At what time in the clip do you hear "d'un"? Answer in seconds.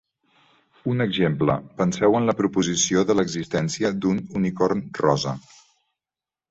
4.05-4.27